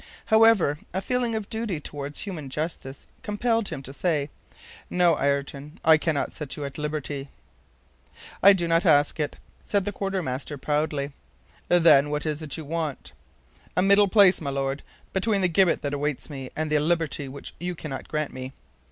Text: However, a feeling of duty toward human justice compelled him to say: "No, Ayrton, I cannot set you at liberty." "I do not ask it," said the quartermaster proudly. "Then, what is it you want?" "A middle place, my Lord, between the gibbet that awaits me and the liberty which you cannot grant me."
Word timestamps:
However, 0.25 0.79
a 0.95 0.99
feeling 0.99 1.35
of 1.35 1.47
duty 1.47 1.79
toward 1.79 2.17
human 2.17 2.49
justice 2.49 3.05
compelled 3.21 3.67
him 3.69 3.83
to 3.83 3.93
say: 3.93 4.31
"No, 4.89 5.15
Ayrton, 5.19 5.79
I 5.85 5.99
cannot 5.99 6.33
set 6.33 6.57
you 6.57 6.65
at 6.65 6.79
liberty." 6.79 7.29
"I 8.41 8.53
do 8.53 8.67
not 8.67 8.83
ask 8.83 9.19
it," 9.19 9.35
said 9.63 9.85
the 9.85 9.91
quartermaster 9.91 10.57
proudly. 10.57 11.11
"Then, 11.67 12.09
what 12.09 12.25
is 12.25 12.41
it 12.41 12.57
you 12.57 12.65
want?" 12.65 13.11
"A 13.77 13.83
middle 13.83 14.07
place, 14.07 14.41
my 14.41 14.49
Lord, 14.49 14.81
between 15.13 15.41
the 15.41 15.47
gibbet 15.47 15.83
that 15.83 15.93
awaits 15.93 16.31
me 16.31 16.49
and 16.55 16.71
the 16.71 16.79
liberty 16.79 17.27
which 17.27 17.53
you 17.59 17.75
cannot 17.75 18.07
grant 18.07 18.33
me." 18.33 18.53